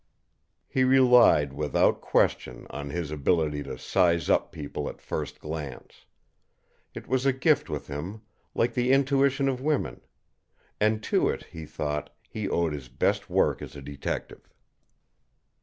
[0.67, 6.07] He relied, without question, on his ability to "size up" people at first glance.
[6.95, 8.23] It was a gift with him,
[8.55, 10.01] like the intuition of women;
[10.79, 14.51] and to it, he thought, he owed his best work as a detective.